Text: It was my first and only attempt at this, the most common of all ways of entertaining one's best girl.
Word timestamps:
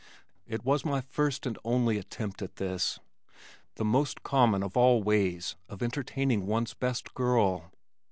It 0.47 0.65
was 0.65 0.83
my 0.83 0.99
first 0.99 1.45
and 1.45 1.59
only 1.63 1.99
attempt 1.99 2.41
at 2.41 2.55
this, 2.55 2.99
the 3.75 3.85
most 3.85 4.23
common 4.23 4.63
of 4.63 4.75
all 4.75 5.03
ways 5.03 5.57
of 5.69 5.83
entertaining 5.83 6.47
one's 6.47 6.73
best 6.73 7.13
girl. 7.13 7.71